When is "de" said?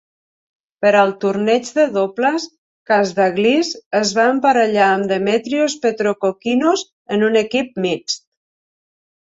1.75-1.85